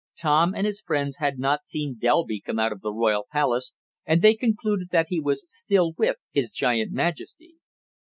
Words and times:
Tom 0.17 0.55
and 0.55 0.65
his 0.65 0.81
friends 0.81 1.17
had 1.17 1.37
not 1.37 1.63
seen 1.63 1.95
Delby 1.99 2.41
come 2.41 2.57
out 2.57 2.71
of 2.71 2.81
the 2.81 2.91
royal 2.91 3.27
palace, 3.31 3.71
and 4.03 4.23
they 4.23 4.33
concluded 4.33 4.87
that 4.91 5.05
he 5.09 5.19
was 5.19 5.45
still 5.47 5.93
with 5.95 6.15
his 6.31 6.49
giant 6.51 6.91
majesty. 6.91 7.57